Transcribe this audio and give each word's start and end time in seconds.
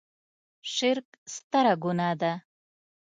شرک 0.73 1.07
ستره 1.35 1.73
ګناه 1.83 2.15
ده. 2.21 2.33